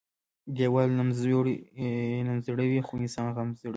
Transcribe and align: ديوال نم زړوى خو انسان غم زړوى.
ديوال 0.55 0.89
نم 0.97 1.09
زړوى 2.47 2.79
خو 2.87 2.93
انسان 3.01 3.27
غم 3.35 3.49
زړوى. 3.59 3.69